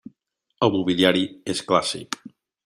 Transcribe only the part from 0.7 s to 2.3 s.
mobiliari és clàssic.